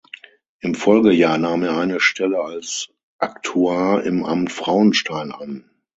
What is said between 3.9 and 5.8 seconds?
im Amt Frauenstein an.